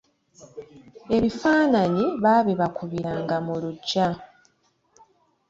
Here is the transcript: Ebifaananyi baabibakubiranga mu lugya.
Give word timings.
Ebifaananyi 1.15 2.05
baabibakubiranga 2.23 3.35
mu 3.45 3.53
lugya. 3.61 4.07